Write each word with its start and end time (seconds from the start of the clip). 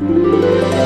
Música 0.00 0.79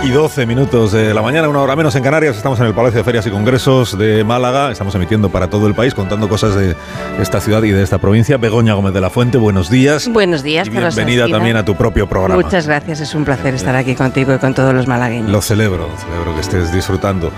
10 0.00 0.04
y 0.04 0.10
12 0.10 0.46
minutos 0.46 0.92
de 0.92 1.12
la 1.14 1.22
mañana, 1.22 1.48
una 1.48 1.60
hora 1.60 1.76
menos 1.76 1.94
en 1.96 2.02
Canarias. 2.02 2.36
Estamos 2.36 2.58
en 2.60 2.66
el 2.66 2.74
Palacio 2.74 2.98
de 2.98 3.04
Ferias 3.04 3.26
y 3.26 3.30
Congresos 3.30 3.96
de 3.98 4.24
Málaga. 4.24 4.70
Estamos 4.70 4.94
emitiendo 4.94 5.28
para 5.30 5.48
todo 5.48 5.66
el 5.66 5.74
país, 5.74 5.94
contando 5.94 6.28
cosas 6.28 6.54
de 6.54 6.76
esta 7.20 7.40
ciudad 7.40 7.62
y 7.62 7.70
de 7.70 7.82
esta 7.82 7.98
provincia. 7.98 8.36
Begoña 8.36 8.74
Gómez 8.74 8.94
de 8.94 9.00
la 9.00 9.10
Fuente, 9.10 9.38
buenos 9.38 9.70
días. 9.70 10.08
Buenos 10.08 10.42
días, 10.42 10.68
y 10.68 10.70
bienvenida 10.70 11.28
también 11.28 11.56
a 11.56 11.64
tu 11.64 11.74
propio 11.74 12.08
programa. 12.08 12.42
Muchas 12.42 12.66
gracias, 12.66 13.00
es 13.00 13.14
un 13.14 13.24
placer 13.24 13.54
estar 13.54 13.74
aquí 13.76 13.94
contigo 13.94 14.34
y 14.34 14.38
con 14.38 14.54
todos 14.54 14.74
los 14.74 14.86
malagueños. 14.86 15.30
Lo 15.30 15.40
celebro, 15.40 15.88
celebro 15.98 16.34
que 16.34 16.40
estés 16.40 16.72
disfrutando 16.72 17.30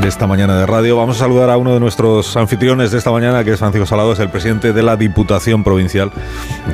de 0.00 0.08
esta 0.08 0.26
mañana 0.26 0.58
de 0.58 0.66
radio. 0.66 0.96
Vamos 0.96 1.16
a 1.16 1.20
saludar 1.20 1.50
a 1.50 1.56
uno 1.56 1.74
de 1.74 1.80
nuestros 1.80 2.36
anfitriones 2.36 2.90
de 2.90 2.98
esta 2.98 3.10
mañana, 3.10 3.44
que 3.44 3.52
es 3.52 3.58
Francisco 3.58 3.86
Salado, 3.86 4.12
es 4.12 4.18
el 4.18 4.28
presidente 4.28 4.72
de 4.72 4.82
la 4.82 4.96
Diputación 4.96 5.64
Provincial 5.64 6.10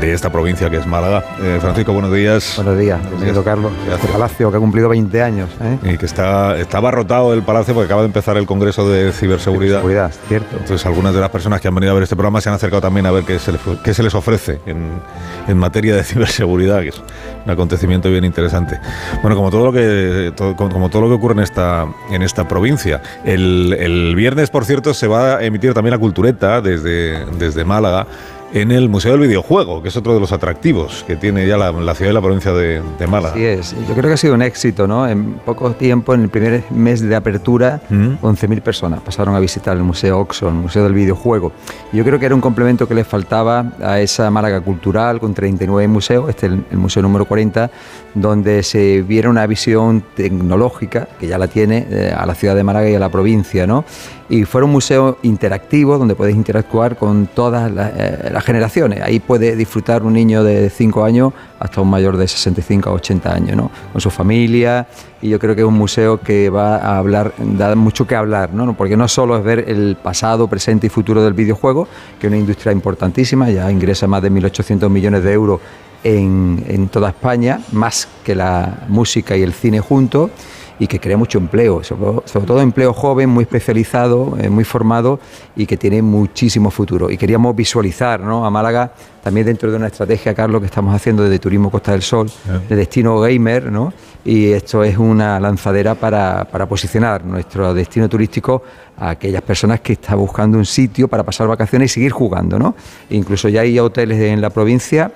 de 0.01 0.12
esta 0.12 0.30
provincia, 0.30 0.70
que 0.70 0.77
es 0.77 0.87
Málaga. 0.87 1.25
Eh, 1.41 1.59
Francisco, 1.61 1.92
buenos 1.92 2.12
días. 2.12 2.55
Buenos 2.56 2.78
días, 2.78 3.01
bienvenido 3.09 3.45
Carlos. 3.45 3.73
Este 3.92 4.09
palacio 4.09 4.51
que 4.51 4.56
ha 4.56 4.61
cumplido 4.61 4.89
20 4.89 5.23
años. 5.23 5.23
¿Eh? 5.28 5.78
Y 5.83 5.98
que 5.98 6.06
está, 6.06 6.56
está 6.58 6.78
abarrotado 6.78 7.33
el 7.33 7.42
palacio 7.42 7.75
porque 7.75 7.86
acaba 7.86 8.03
de 8.03 8.06
empezar 8.06 8.36
el 8.36 8.47
Congreso 8.47 8.89
de 8.89 9.12
Ciberseguridad. 9.12 9.80
Ciberseguridad, 9.80 10.12
cierto. 10.28 10.56
Entonces, 10.58 10.84
algunas 10.86 11.14
de 11.14 11.20
las 11.20 11.30
personas 11.30 11.61
que 11.61 11.69
han 11.69 11.75
venido 11.75 11.92
a 11.92 11.94
ver 11.94 12.03
este 12.03 12.17
programa 12.17 12.41
se 12.41 12.48
han 12.48 12.55
acercado 12.55 12.83
también 12.83 13.06
a 13.06 13.11
ver 13.11 13.25
qué 13.25 13.39
se 13.39 13.52
les, 13.52 13.61
qué 13.83 13.95
se 13.95 14.02
les 14.02 14.14
ofrece 14.14 14.61
en, 14.67 15.00
en 15.48 15.58
materia 15.58 15.95
de 15.95 16.05
ciberseguridad, 16.05 16.80
que 16.83 16.89
es 16.89 17.02
un 17.45 17.50
acontecimiento 17.50 18.11
bien 18.11 18.25
interesante. 18.25 18.78
Bueno, 19.22 19.36
como 19.36 19.50
todo 19.50 19.67
lo 19.67 19.72
que, 19.72 20.33
todo, 20.36 20.56
como 20.56 20.89
todo 20.91 21.02
lo 21.02 21.08
que 21.08 21.14
ocurre 21.14 21.34
en 21.34 21.41
esta, 21.41 21.86
en 22.11 22.22
esta 22.22 22.47
provincia. 22.48 23.02
El, 23.25 23.75
el 23.78 24.14
viernes, 24.14 24.50
por 24.50 24.64
cierto, 24.64 24.95
se 24.95 25.06
va 25.06 25.36
a 25.36 25.45
emitir 25.45 25.75
también 25.75 25.92
la 25.92 25.98
cultureta 25.98 26.61
desde, 26.61 27.25
desde 27.39 27.64
Málaga 27.64 28.06
en 28.55 28.70
el 28.70 28.88
Museo 28.88 29.12
del 29.12 29.27
Videojuego, 29.27 29.83
que 29.83 29.88
es 29.88 29.97
otro 29.97 30.14
de 30.14 30.20
los 30.20 30.30
atractivos 30.30 31.05
que 31.08 31.16
tiene 31.16 31.44
ya 31.44 31.56
la, 31.56 31.72
la 31.72 31.94
ciudad 31.97 32.12
y 32.12 32.14
la 32.14 32.20
provincia 32.20 32.52
de, 32.52 32.80
de, 32.98 33.06
Málaga. 33.08 33.34
Así 33.34 33.44
es, 33.44 33.74
yo 33.88 33.94
creo 33.94 34.05
que 34.05 34.12
ha 34.12 34.16
sido 34.16 34.34
un 34.34 34.42
éxito, 34.42 34.86
¿no? 34.86 35.08
En 35.08 35.34
poco 35.44 35.72
tiempo, 35.72 36.14
en 36.14 36.22
el 36.22 36.28
primer 36.28 36.62
mes 36.70 37.00
de 37.00 37.16
apertura, 37.16 37.80
¿Mm? 37.91 38.14
11.000 38.22 38.62
personas 38.62 39.00
pasaron 39.00 39.34
a 39.34 39.41
visitar 39.41 39.77
el 39.77 39.83
Museo 39.83 40.20
Oxo, 40.20 40.48
el 40.48 40.55
Museo 40.55 40.84
del 40.84 40.94
Videojuego. 40.94 41.50
Y 41.92 41.96
yo 41.96 42.05
creo 42.05 42.20
que 42.20 42.27
era 42.27 42.34
un 42.34 42.41
complemento 42.41 42.86
que 42.86 42.94
les 42.94 43.08
faltaba 43.08 43.72
a 43.83 43.98
esa 43.98 44.30
Málaga 44.30 44.61
cultural 44.61 45.18
con 45.18 45.34
39 45.34 45.89
museos, 45.89 46.28
este 46.28 46.46
es 46.46 46.52
el, 46.52 46.64
el 46.70 46.78
museo 46.78 47.02
número 47.02 47.24
40, 47.24 47.72
donde 48.14 48.62
se 48.62 49.02
viera 49.02 49.28
una 49.28 49.48
visión 49.48 50.05
tecnológica, 50.14 51.08
que 51.18 51.27
ya 51.27 51.39
la 51.39 51.48
tiene, 51.48 51.89
eh, 51.91 52.14
a 52.16 52.24
la 52.24 52.36
ciudad 52.36 52.55
de 52.55 52.62
Málaga 52.62 52.89
y 52.89 52.94
a 52.94 53.00
la 53.00 53.08
provincia, 53.08 53.66
¿no? 53.66 53.84
Y 54.28 54.44
fue 54.44 54.62
un 54.62 54.70
museo 54.70 55.19
interactivo 55.22 55.98
donde 55.98 56.14
puedes 56.14 56.34
interactuar 56.34 56.97
con 56.97 57.27
todas 57.27 57.70
las, 57.70 57.92
eh, 57.94 58.30
las 58.33 58.42
generaciones. 58.42 59.03
Ahí 59.03 59.20
puede 59.20 59.55
disfrutar 59.55 60.03
un 60.03 60.14
niño 60.14 60.42
de 60.42 60.70
5 60.70 61.05
años 61.05 61.33
hasta 61.61 61.80
un 61.80 61.91
mayor 61.91 62.17
de 62.17 62.27
65 62.27 62.89
a 62.89 62.92
80 62.92 63.34
años, 63.34 63.56
¿no? 63.56 63.70
Con 63.92 64.00
su 64.00 64.11
familia. 64.11 64.86
Y 65.20 65.28
yo 65.28 65.39
creo 65.39 65.55
que 65.55 65.61
es 65.61 65.67
un 65.67 65.75
museo 65.75 66.20
que 66.20 66.48
va 66.48 66.77
a 66.77 66.98
hablar, 66.98 67.34
da 67.39 67.75
mucho 67.75 68.06
que 68.06 68.17
hablar, 68.17 68.52
¿no? 68.55 68.75
Porque 68.75 68.97
no 68.97 69.08
solo 69.08 69.36
es 69.36 69.45
ver 69.45 69.64
el 69.69 69.96
pasado, 70.02 70.48
presente 70.48 70.86
y 70.86 70.91
futuro 70.91 71.23
del 71.23 71.35
videojuego, 71.35 71.86
que 72.18 72.27
es 72.27 72.30
una 72.30 72.39
industria 72.39 72.73
importantísima, 72.73 73.51
ya 73.51 73.70
ingresa 73.70 74.06
más 74.06 74.23
de 74.23 74.30
1.800 74.30 74.89
millones 74.89 75.23
de 75.23 75.33
euros 75.33 75.61
en, 76.02 76.64
en 76.68 76.89
toda 76.89 77.11
España, 77.11 77.61
más 77.73 78.08
que 78.23 78.35
la 78.35 78.85
música 78.89 79.36
y 79.36 79.42
el 79.42 79.52
cine 79.52 79.80
juntos 79.80 80.30
y 80.79 80.86
que 80.86 80.98
crea 80.98 81.17
mucho 81.17 81.39
empleo, 81.39 81.83
sobre, 81.85 82.27
sobre 82.27 82.46
todo 82.46 82.61
empleo 82.61 82.92
joven, 82.92 83.30
muy 83.30 83.42
especializado, 83.42 84.36
eh, 84.40 84.48
muy 84.48 84.64
formado 84.64 85.20
y 85.57 85.67
que 85.67 85.77
tiene 85.77 86.02
muchísimo 86.02 86.70
futuro. 86.70 87.11
Y 87.11 87.17
queríamos 87.17 87.55
visualizar 87.55 88.20
¿no? 88.20 88.45
a 88.45 88.51
Málaga 88.51 88.92
también 89.23 89.46
dentro 89.46 89.70
de 89.70 89.77
una 89.77 89.86
estrategia, 89.86 90.35
Carlos, 90.35 90.61
que 90.61 90.67
estamos 90.67 90.95
haciendo 90.95 91.23
desde 91.23 91.39
Turismo 91.39 91.70
Costa 91.70 91.92
del 91.92 92.02
Sol, 92.02 92.30
de 92.68 92.77
destino 92.77 93.18
gamer, 93.20 93.73
¿no? 93.73 93.92
y 94.24 94.52
esto 94.52 94.85
es 94.85 94.98
una 94.98 95.40
lanzadera 95.40 95.95
para, 95.95 96.45
para 96.45 96.67
posicionar 96.67 97.24
nuestro 97.24 97.73
destino 97.73 98.08
turístico 98.08 98.62
a 98.98 99.11
aquellas 99.11 99.42
personas 99.42 99.80
que 99.80 99.95
están 99.95 100.18
buscando 100.18 100.58
un 100.58 100.67
sitio 100.67 101.08
para 101.08 101.23
pasar 101.23 101.46
vacaciones 101.48 101.92
y 101.92 101.95
seguir 101.95 102.12
jugando. 102.12 102.58
¿no? 102.58 102.74
Incluso 103.11 103.48
ya 103.48 103.62
hay 103.62 103.79
hoteles 103.79 104.20
en 104.20 104.41
la 104.41 104.51
provincia 104.51 105.11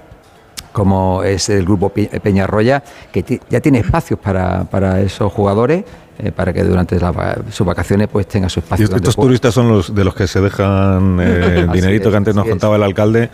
como 0.79 1.25
es 1.25 1.49
el 1.49 1.65
grupo 1.65 1.93
Peñarroya, 2.23 2.85
que 3.11 3.41
ya 3.51 3.61
tiene 3.61 3.81
espacios 3.81 4.21
para, 4.21 4.63
para 4.63 5.01
esos 5.01 5.33
jugadores. 5.33 5.85
Eh, 6.21 6.33
para 6.33 6.53
que 6.53 6.65
durante 6.65 6.99
la, 6.99 7.39
sus 7.49 7.65
vacaciones 7.65 8.09
pues 8.09 8.27
tenga 8.27 8.49
su 8.49 8.59
espacio. 8.59 8.89
Y 8.91 8.95
estos 8.97 9.15
turistas 9.15 9.55
son 9.55 9.69
los 9.69 9.95
de 9.95 10.03
los 10.03 10.17
que 10.17 10.27
se 10.27 10.41
dejan 10.41 11.21
eh, 11.21 11.61
el 11.61 11.71
dinerito 11.71 12.09
es, 12.09 12.11
que 12.11 12.17
antes 12.17 12.35
nos 12.35 12.45
contaba 12.45 12.75
es. 12.75 12.79
el 12.79 12.83
alcalde. 12.83 13.31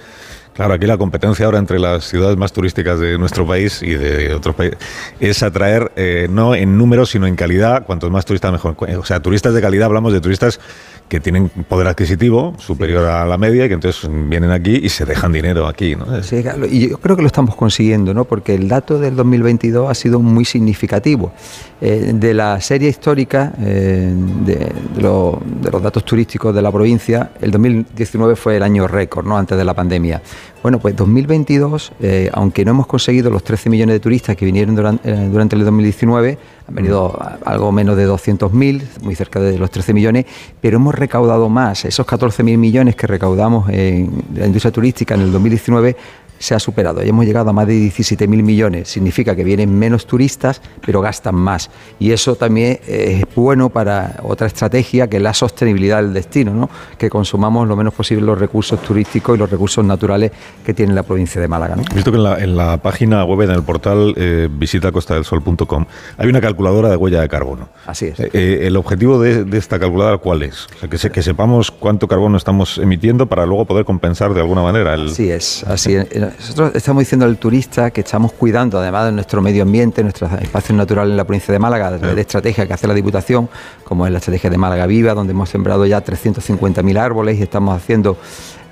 Claro, 0.54 0.74
aquí 0.74 0.86
la 0.86 0.96
competencia 0.96 1.46
ahora 1.46 1.58
entre 1.58 1.80
las 1.80 2.04
ciudades 2.04 2.36
más 2.36 2.52
turísticas 2.52 3.00
de 3.00 3.18
nuestro 3.18 3.44
país 3.44 3.82
y 3.82 3.90
de 3.90 4.32
otros 4.34 4.54
países 4.54 4.78
es 5.18 5.42
atraer 5.42 5.90
eh, 5.96 6.28
no 6.30 6.54
en 6.54 6.78
números 6.78 7.10
sino 7.10 7.26
en 7.26 7.34
calidad. 7.34 7.84
Cuantos 7.84 8.10
más 8.10 8.24
turistas 8.24 8.52
mejor. 8.52 8.76
O 8.98 9.04
sea, 9.04 9.20
turistas 9.20 9.52
de 9.52 9.60
calidad 9.60 9.86
hablamos 9.86 10.12
de 10.12 10.20
turistas 10.20 10.60
que 11.08 11.20
tienen 11.20 11.48
poder 11.48 11.86
adquisitivo 11.86 12.54
superior 12.58 13.02
sí. 13.02 13.10
a 13.10 13.26
la 13.26 13.36
media 13.36 13.66
y 13.66 13.68
que 13.68 13.74
entonces 13.74 14.08
vienen 14.10 14.50
aquí 14.50 14.80
y 14.82 14.88
se 14.88 15.04
dejan 15.04 15.32
dinero 15.32 15.66
aquí. 15.66 15.94
¿no? 15.94 16.22
Sí, 16.22 16.42
claro, 16.42 16.66
y 16.66 16.88
yo 16.88 16.98
creo 16.98 17.16
que 17.16 17.22
lo 17.22 17.26
estamos 17.26 17.54
consiguiendo, 17.54 18.14
¿no? 18.14 18.24
porque 18.24 18.54
el 18.54 18.68
dato 18.68 18.98
del 18.98 19.14
2022 19.14 19.90
ha 19.90 19.94
sido 19.94 20.20
muy 20.20 20.44
significativo. 20.44 21.32
Eh, 21.80 22.12
de 22.14 22.32
la 22.32 22.60
serie 22.60 22.88
histórica 22.88 23.52
eh, 23.60 24.14
de, 24.44 24.54
de, 24.54 25.02
lo, 25.02 25.42
de, 25.44 25.70
los 25.70 25.82
datos 25.82 26.04
turísticos 26.04 26.54
de 26.54 26.62
la 26.62 26.72
provincia, 26.72 27.32
el 27.40 27.50
2019 27.50 28.36
fue 28.36 28.56
el 28.56 28.62
año 28.62 28.88
récord, 28.88 29.26
¿no? 29.26 29.36
antes 29.36 29.58
de 29.58 29.64
la 29.64 29.74
pandemia. 29.74 30.22
Bueno, 30.62 30.78
pues 30.78 30.96
2022, 30.96 31.92
eh, 32.00 32.30
aunque 32.32 32.64
no 32.64 32.70
hemos 32.70 32.86
conseguido 32.86 33.30
los 33.30 33.44
13 33.44 33.68
millones 33.68 33.94
de 33.94 34.00
turistas 34.00 34.36
que 34.36 34.46
vinieron 34.46 34.74
durante, 34.74 35.10
eh, 35.10 35.28
durante 35.30 35.56
el 35.56 35.64
2019, 35.64 36.38
han 36.66 36.74
venido 36.74 37.18
algo 37.44 37.70
menos 37.70 37.96
de 37.96 38.08
200.000, 38.08 39.02
muy 39.02 39.14
cerca 39.14 39.40
de 39.40 39.58
los 39.58 39.70
13 39.70 39.92
millones, 39.92 40.24
pero 40.60 40.76
hemos 40.76 40.94
recaudado 40.94 41.48
más. 41.50 41.84
Esos 41.84 42.06
14.000 42.06 42.56
millones 42.56 42.96
que 42.96 43.06
recaudamos 43.06 43.68
en 43.68 44.10
la 44.34 44.46
industria 44.46 44.72
turística 44.72 45.14
en 45.14 45.20
el 45.20 45.32
2019 45.32 45.96
se 46.38 46.54
ha 46.54 46.58
superado. 46.58 47.02
Ya 47.02 47.08
hemos 47.08 47.24
llegado 47.24 47.50
a 47.50 47.52
más 47.52 47.66
de 47.66 47.74
17.000 47.74 48.28
millones. 48.42 48.88
Significa 48.88 49.34
que 49.34 49.44
vienen 49.44 49.76
menos 49.78 50.06
turistas, 50.06 50.60
pero 50.84 51.00
gastan 51.00 51.34
más. 51.34 51.70
Y 51.98 52.12
eso 52.12 52.36
también 52.36 52.80
es 52.86 53.24
bueno 53.34 53.70
para 53.70 54.16
otra 54.22 54.46
estrategia, 54.46 55.08
que 55.08 55.16
es 55.16 55.22
la 55.22 55.34
sostenibilidad 55.34 56.02
del 56.02 56.12
destino, 56.12 56.52
¿no? 56.52 56.68
que 56.98 57.10
consumamos 57.10 57.66
lo 57.68 57.76
menos 57.76 57.94
posible 57.94 58.24
los 58.24 58.38
recursos 58.38 58.80
turísticos 58.82 59.36
y 59.36 59.38
los 59.38 59.50
recursos 59.50 59.84
naturales 59.84 60.32
que 60.64 60.74
tiene 60.74 60.94
la 60.94 61.02
provincia 61.02 61.40
de 61.40 61.48
Málaga. 61.48 61.76
¿no? 61.76 61.82
Visto 61.94 62.10
que 62.10 62.16
en 62.16 62.24
la, 62.24 62.38
en 62.38 62.56
la, 62.56 62.76
página 62.78 63.24
web, 63.24 63.42
en 63.42 63.50
el 63.50 63.62
portal 63.62 64.14
eh, 64.16 64.48
visitacostadelsol.com, 64.50 65.86
hay 66.18 66.28
una 66.28 66.40
calculadora 66.40 66.88
de 66.88 66.96
huella 66.96 67.20
de 67.20 67.28
carbono. 67.28 67.68
Así 67.86 68.06
es. 68.06 68.20
Eh, 68.20 68.66
¿El 68.66 68.76
objetivo 68.76 69.20
de, 69.20 69.44
de, 69.44 69.58
esta 69.58 69.78
calculadora 69.78 70.18
cuál 70.18 70.42
es? 70.42 70.66
O 70.76 70.78
sea, 70.80 70.88
que, 70.88 70.98
se, 70.98 71.10
que, 71.10 71.22
sepamos 71.22 71.70
cuánto 71.70 72.08
carbono 72.08 72.36
estamos 72.36 72.78
emitiendo 72.78 73.26
para 73.26 73.46
luego 73.46 73.64
poder 73.64 73.84
compensar 73.84 74.34
de 74.34 74.40
alguna 74.40 74.62
manera. 74.62 74.94
El... 74.94 75.06
Así 75.06 75.30
es, 75.30 75.64
así 75.64 75.94
es. 75.94 76.08
Nosotros 76.38 76.74
estamos 76.74 77.00
diciendo 77.00 77.26
al 77.26 77.36
turista 77.38 77.90
que 77.90 78.00
estamos 78.00 78.32
cuidando, 78.32 78.78
además 78.78 79.06
de 79.06 79.12
nuestro 79.12 79.42
medio 79.42 79.62
ambiente, 79.62 80.02
nuestros 80.02 80.32
espacios 80.40 80.76
naturales 80.76 81.10
en 81.12 81.16
la 81.16 81.24
provincia 81.24 81.52
de 81.52 81.58
Málaga, 81.58 81.92
de, 81.92 82.14
de 82.14 82.20
estrategia 82.20 82.66
que 82.66 82.72
hace 82.72 82.86
la 82.86 82.94
Diputación, 82.94 83.48
como 83.84 84.06
es 84.06 84.12
la 84.12 84.18
estrategia 84.18 84.50
de 84.50 84.58
Málaga 84.58 84.86
Viva, 84.86 85.14
donde 85.14 85.32
hemos 85.32 85.48
sembrado 85.48 85.86
ya 85.86 86.04
350.000 86.04 86.98
árboles 86.98 87.38
y 87.38 87.42
estamos 87.42 87.76
haciendo 87.76 88.16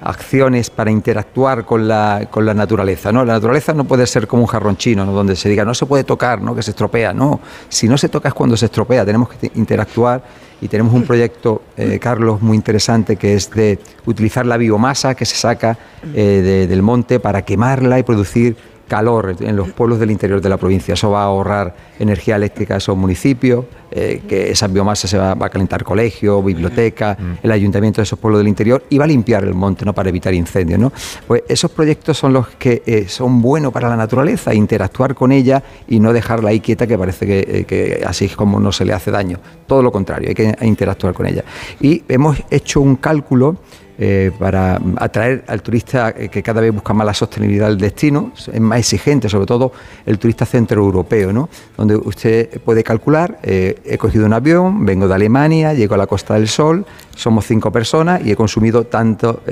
acciones 0.02 0.70
para 0.70 0.90
interactuar 0.90 1.64
con 1.64 1.86
la, 1.86 2.28
con 2.30 2.44
la 2.44 2.54
naturaleza. 2.54 3.12
¿no? 3.12 3.24
La 3.24 3.34
naturaleza 3.34 3.72
no 3.72 3.84
puede 3.84 4.06
ser 4.06 4.26
como 4.26 4.42
un 4.42 4.48
jarrón 4.48 4.76
chino, 4.76 5.04
¿no? 5.04 5.12
donde 5.12 5.36
se 5.36 5.48
diga 5.48 5.64
no 5.64 5.74
se 5.74 5.86
puede 5.86 6.04
tocar, 6.04 6.40
¿no? 6.40 6.54
que 6.54 6.62
se 6.62 6.72
estropea. 6.72 7.12
No, 7.12 7.40
si 7.68 7.88
no 7.88 7.96
se 7.96 8.08
toca 8.08 8.28
es 8.28 8.34
cuando 8.34 8.56
se 8.56 8.66
estropea, 8.66 9.04
tenemos 9.04 9.28
que 9.28 9.50
interactuar 9.54 10.22
y 10.60 10.68
tenemos 10.68 10.94
un 10.94 11.02
proyecto, 11.02 11.62
eh, 11.76 11.98
Carlos, 11.98 12.40
muy 12.40 12.56
interesante 12.56 13.16
que 13.16 13.34
es 13.34 13.50
de 13.50 13.78
utilizar 14.06 14.46
la 14.46 14.56
biomasa 14.56 15.14
que 15.14 15.24
se 15.24 15.34
saca 15.34 15.76
eh, 16.14 16.40
de, 16.42 16.66
del 16.66 16.82
monte 16.82 17.18
para 17.18 17.42
quemarla 17.42 17.98
y 17.98 18.02
producir 18.02 18.56
calor 18.92 19.34
en 19.40 19.56
los 19.56 19.70
pueblos 19.70 19.98
del 19.98 20.10
interior 20.10 20.38
de 20.42 20.50
la 20.50 20.58
provincia. 20.58 20.92
Eso 20.92 21.10
va 21.10 21.22
a 21.22 21.24
ahorrar 21.24 21.74
energía 21.98 22.36
eléctrica 22.36 22.74
a 22.74 22.76
esos 22.76 22.94
municipios, 22.94 23.64
eh, 23.90 24.20
que 24.28 24.50
esa 24.50 24.66
biomasa 24.68 25.08
se 25.08 25.16
va, 25.16 25.30
a 25.32 25.48
calentar 25.48 25.82
colegio, 25.82 26.42
biblioteca, 26.42 27.16
mm. 27.18 27.38
el 27.42 27.52
ayuntamiento 27.52 28.02
de 28.02 28.02
esos 28.02 28.18
pueblos 28.18 28.40
del 28.40 28.48
interior 28.48 28.84
y 28.90 28.98
va 28.98 29.04
a 29.04 29.08
limpiar 29.08 29.44
el 29.44 29.54
monte 29.54 29.86
¿no? 29.86 29.94
para 29.94 30.10
evitar 30.10 30.34
incendios. 30.34 30.78
¿no? 30.78 30.92
Pues 31.26 31.42
esos 31.48 31.70
proyectos 31.70 32.18
son 32.18 32.34
los 32.34 32.48
que 32.48 32.82
eh, 32.84 33.08
son 33.08 33.40
buenos 33.40 33.72
para 33.72 33.88
la 33.88 33.96
naturaleza, 33.96 34.52
interactuar 34.52 35.14
con 35.14 35.32
ella 35.32 35.62
y 35.88 35.98
no 35.98 36.12
dejarla 36.12 36.50
ahí 36.50 36.60
quieta 36.60 36.86
que 36.86 36.98
parece 36.98 37.26
que, 37.26 37.38
eh, 37.48 37.64
que 37.64 38.04
así 38.06 38.26
es 38.26 38.36
como 38.36 38.60
no 38.60 38.72
se 38.72 38.84
le 38.84 38.92
hace 38.92 39.10
daño. 39.10 39.38
Todo 39.66 39.82
lo 39.82 39.90
contrario, 39.90 40.28
hay 40.28 40.34
que 40.34 40.54
interactuar 40.60 41.14
con 41.14 41.24
ella. 41.24 41.44
Y 41.80 42.02
hemos 42.08 42.42
hecho 42.50 42.82
un 42.82 42.96
cálculo 42.96 43.56
eh, 43.98 44.32
para 44.38 44.80
atraer 44.96 45.44
al 45.46 45.60
turista 45.60 46.14
eh, 46.16 46.30
que 46.30 46.42
cada 46.42 46.62
vez 46.62 46.72
busca 46.72 46.94
más 46.94 47.06
la 47.06 47.12
sostenibilidad 47.12 47.68
del 47.68 47.76
destino, 47.76 48.32
es 48.34 48.58
más 48.58 48.78
exigente, 48.78 49.28
sobre 49.28 49.44
todo 49.44 49.70
el 50.06 50.18
turista 50.18 50.46
centroeuropeo, 50.46 51.30
¿no? 51.30 51.50
donde 51.76 51.96
usted 51.96 52.58
puede 52.62 52.82
calcular, 52.82 53.38
eh, 53.42 53.80
he 53.84 53.98
cogido 53.98 54.24
un 54.24 54.32
avión, 54.32 54.86
vengo 54.86 55.06
de 55.06 55.14
Alemania, 55.14 55.74
llego 55.74 55.94
a 55.94 55.98
la 55.98 56.06
Costa 56.06 56.34
del 56.34 56.48
Sol, 56.48 56.86
somos 57.14 57.46
cinco 57.46 57.70
personas 57.70 58.24
y 58.24 58.30
he 58.30 58.36
consumido 58.36 58.84
tanto 58.84 59.42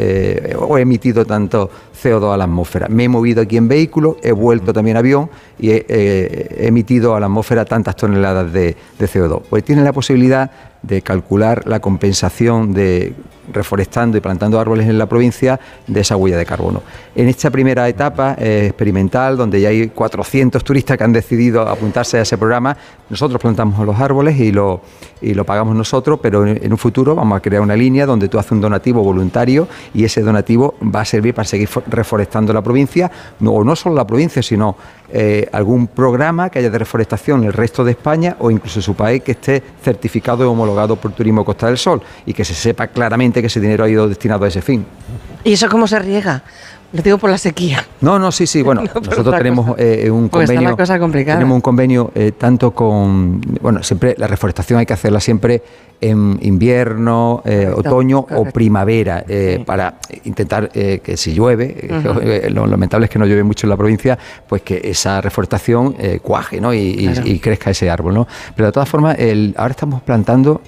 o 0.58 0.78
he 0.78 0.80
emitido 0.80 1.26
tanto 1.26 1.70
CO2 2.02 2.32
a 2.32 2.36
la 2.38 2.44
atmósfera. 2.44 2.88
Me 2.88 3.04
he 3.04 3.08
movido 3.10 3.42
aquí 3.42 3.58
en 3.58 3.68
vehículo, 3.68 4.16
he 4.22 4.32
vuelto 4.32 4.72
también 4.72 4.96
avión 4.96 5.28
y 5.58 5.70
he, 5.72 6.66
emitido 6.66 7.14
a 7.14 7.20
la 7.20 7.26
atmósfera 7.26 7.66
tantas 7.66 7.96
toneladas 7.96 8.50
de, 8.50 8.74
de 8.98 9.06
CO2. 9.06 9.42
Pues 9.50 9.62
tiene 9.62 9.84
la 9.84 9.92
posibilidad 9.92 10.50
de 10.82 11.02
calcular 11.02 11.66
la 11.66 11.80
compensación 11.80 12.72
de 12.72 13.14
reforestando 13.52 14.16
y 14.16 14.20
plantando 14.20 14.58
árboles 14.60 14.88
en 14.88 14.98
la 14.98 15.06
provincia 15.06 15.58
de 15.86 16.00
esa 16.00 16.16
huella 16.16 16.36
de 16.36 16.46
carbono. 16.46 16.82
En 17.14 17.28
esta 17.28 17.50
primera 17.50 17.88
etapa 17.88 18.36
eh, 18.38 18.66
experimental, 18.66 19.36
donde 19.36 19.60
ya 19.60 19.68
hay 19.70 19.88
400 19.88 20.62
turistas 20.62 20.96
que 20.96 21.04
han 21.04 21.12
decidido 21.12 21.62
apuntarse 21.62 22.18
a 22.18 22.22
ese 22.22 22.38
programa, 22.38 22.76
nosotros 23.08 23.40
plantamos 23.40 23.84
los 23.84 23.98
árboles 23.98 24.38
y 24.38 24.52
lo, 24.52 24.82
y 25.20 25.34
lo 25.34 25.44
pagamos 25.44 25.74
nosotros, 25.74 26.20
pero 26.22 26.46
en, 26.46 26.70
un 26.70 26.78
futuro 26.78 27.14
vamos 27.14 27.36
a 27.36 27.40
crear 27.40 27.62
una 27.62 27.76
línea 27.76 28.06
donde 28.06 28.28
tú 28.28 28.38
haces 28.38 28.52
un 28.52 28.60
donativo 28.60 29.02
voluntario 29.02 29.66
y 29.92 30.04
ese 30.04 30.22
donativo 30.22 30.74
va 30.82 31.00
a 31.00 31.04
servir 31.04 31.34
para 31.34 31.46
seguir 31.46 31.68
reforestando 31.88 32.52
la 32.52 32.62
provincia, 32.62 33.10
o 33.44 33.64
no 33.64 33.74
solo 33.74 33.96
la 33.96 34.06
provincia, 34.06 34.42
sino 34.42 34.76
eh, 35.12 35.48
algún 35.52 35.88
programa 35.88 36.50
que 36.50 36.60
haya 36.60 36.70
de 36.70 36.78
reforestación 36.78 37.40
en 37.40 37.48
el 37.48 37.52
resto 37.52 37.84
de 37.84 37.90
España 37.92 38.36
o 38.38 38.50
incluso 38.50 38.80
su 38.80 38.94
país 38.94 39.22
que 39.24 39.32
esté 39.32 39.60
certificado 39.82 40.44
y 40.44 40.46
homologado 40.46 40.69
por 40.96 41.12
Turismo 41.12 41.44
Costa 41.44 41.66
del 41.66 41.78
Sol 41.78 42.02
y 42.26 42.32
que 42.32 42.44
se 42.44 42.54
sepa 42.54 42.88
claramente 42.88 43.40
que 43.40 43.46
ese 43.46 43.60
dinero 43.60 43.84
ha 43.84 43.88
ido 43.88 44.08
destinado 44.08 44.44
a 44.44 44.48
ese 44.48 44.62
fin. 44.62 44.84
¿Y 45.44 45.52
eso 45.52 45.68
cómo 45.68 45.86
se 45.86 45.98
riega? 45.98 46.42
Lo 46.92 47.02
digo 47.02 47.18
por 47.18 47.30
la 47.30 47.38
sequía. 47.38 47.86
No, 48.00 48.18
no, 48.18 48.32
sí, 48.32 48.46
sí. 48.46 48.62
Bueno, 48.70 48.82
nosotros 48.82 49.36
tenemos 49.36 49.74
eh, 49.78 50.08
un 50.10 50.28
convenio. 50.28 50.76
cosa 50.76 50.98
complicada. 50.98 51.38
Tenemos 51.38 51.56
un 51.56 51.60
convenio 51.60 52.12
eh, 52.14 52.32
tanto 52.36 52.70
con. 52.72 53.40
Bueno, 53.60 53.82
siempre 53.82 54.14
la 54.16 54.28
reforestación 54.28 54.78
hay 54.78 54.86
que 54.86 54.92
hacerla 54.92 55.18
siempre 55.18 55.62
en 56.00 56.38
invierno, 56.42 57.42
eh, 57.44 57.70
otoño 57.74 58.20
o 58.20 58.44
primavera, 58.46 59.24
para 59.66 59.98
intentar 60.24 60.70
que 60.70 61.16
si 61.16 61.34
llueve, 61.34 62.48
lo 62.50 62.66
lamentable 62.66 63.04
es 63.04 63.10
que 63.10 63.18
no 63.18 63.26
llueve 63.26 63.42
mucho 63.42 63.66
en 63.66 63.70
la 63.70 63.76
provincia, 63.76 64.18
pues 64.48 64.62
que 64.62 64.80
esa 64.84 65.20
reforestación 65.20 65.96
cuaje 66.22 66.60
¿no? 66.60 66.72
y, 66.72 67.38
crezca 67.42 67.70
ese 67.70 67.90
árbol. 67.90 68.14
¿no? 68.14 68.28
Pero 68.56 68.68
de 68.68 68.72
todas 68.72 68.88
formas, 68.88 69.18
el, 69.18 69.54
ahora 69.58 69.72
estamos 69.72 70.00
plantando 70.02 70.62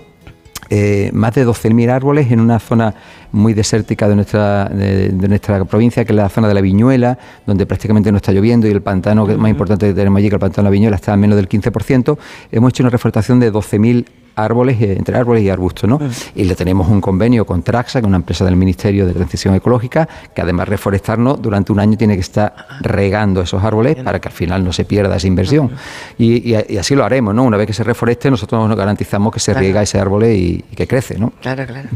eh, 0.74 1.10
más 1.12 1.34
de 1.34 1.46
12.000 1.46 1.90
árboles 1.90 2.32
en 2.32 2.40
una 2.40 2.58
zona 2.58 2.94
muy 3.32 3.54
desértica 3.54 4.08
de 4.08 4.14
nuestra, 4.14 4.66
de, 4.66 5.10
nuestra 5.12 5.64
provincia, 5.64 6.04
que 6.04 6.12
es 6.12 6.16
la 6.16 6.28
zona 6.28 6.48
de 6.48 6.54
la 6.54 6.60
Viñuela, 6.60 7.18
donde 7.46 7.66
prácticamente 7.66 8.10
no 8.12 8.18
está 8.18 8.32
lloviendo 8.32 8.66
y 8.66 8.70
el 8.70 8.82
pantano 8.82 9.26
que 9.26 9.32
es 9.32 9.38
más 9.38 9.50
importante 9.50 9.88
que 9.88 9.94
tenemos 9.94 10.18
allí, 10.18 10.28
que 10.28 10.36
el 10.36 10.40
pantano 10.40 10.64
de 10.66 10.70
la 10.70 10.72
Viñuela, 10.72 10.96
está 10.96 11.12
a 11.12 11.16
menos 11.16 11.36
del 11.36 11.48
15%. 11.48 12.18
Hemos 12.50 12.70
hecho 12.70 12.82
una 12.82 12.90
reforestación 12.90 13.40
de 13.40 13.52
12.000 13.52 14.04
árboles, 14.34 14.80
eh, 14.80 14.94
entre 14.96 15.16
árboles 15.16 15.42
y 15.42 15.50
arbustos, 15.50 15.88
¿no? 15.88 16.00
Y 16.34 16.44
le 16.44 16.54
tenemos 16.54 16.88
un 16.88 17.00
convenio 17.00 17.44
con 17.44 17.62
Traxa, 17.62 18.00
que 18.00 18.06
es 18.06 18.08
una 18.08 18.16
empresa 18.16 18.44
del 18.44 18.56
Ministerio 18.56 19.06
de 19.06 19.12
Transición 19.12 19.54
Ecológica, 19.54 20.08
que 20.34 20.40
además 20.40 20.66
de 20.66 20.70
reforestarnos, 20.70 21.40
durante 21.40 21.72
un 21.72 21.80
año 21.80 21.96
tiene 21.96 22.14
que 22.14 22.20
estar 22.20 22.54
regando 22.80 23.42
esos 23.42 23.62
árboles 23.62 23.96
para 23.96 24.20
que 24.20 24.28
al 24.28 24.34
final 24.34 24.64
no 24.64 24.72
se 24.72 24.84
pierda 24.84 25.16
esa 25.16 25.26
inversión. 25.26 25.70
Y, 26.18 26.54
así 26.54 26.94
lo 26.94 27.04
haremos, 27.04 27.34
¿no? 27.34 27.44
Una 27.44 27.56
vez 27.56 27.66
que 27.66 27.72
se 27.72 27.84
reforeste, 27.84 28.30
nosotros 28.30 28.68
nos 28.68 28.76
garantizamos 28.76 29.32
que 29.32 29.40
se 29.40 29.54
riega 29.54 29.82
ese 29.82 29.98
árbol 29.98 30.24
y, 30.24 30.64
que 30.74 30.86
crece, 30.86 31.18
¿no? 31.18 31.32
Claro, 31.40 31.66
claro. 31.66 31.88